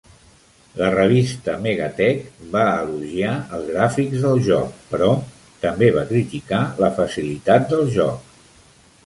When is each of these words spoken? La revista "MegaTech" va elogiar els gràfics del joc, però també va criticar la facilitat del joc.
La 0.77 0.85
revista 0.93 1.57
"MegaTech" 1.65 2.23
va 2.55 2.63
elogiar 2.85 3.35
els 3.59 3.69
gràfics 3.75 4.25
del 4.25 4.41
joc, 4.49 4.81
però 4.95 5.11
també 5.67 5.93
va 5.99 6.07
criticar 6.15 6.65
la 6.87 6.93
facilitat 6.99 7.71
del 7.77 7.87
joc. 8.01 8.35